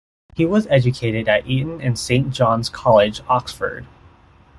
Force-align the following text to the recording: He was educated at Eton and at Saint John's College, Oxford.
He 0.35 0.47
was 0.47 0.65
educated 0.71 1.29
at 1.29 1.45
Eton 1.45 1.73
and 1.73 1.91
at 1.91 1.97
Saint 1.99 2.31
John's 2.33 2.69
College, 2.69 3.21
Oxford. 3.29 3.85